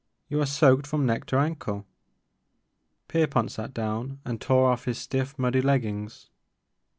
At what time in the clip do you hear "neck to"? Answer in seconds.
1.05-1.37